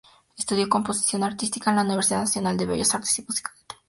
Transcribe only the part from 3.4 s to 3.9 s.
de Tokio.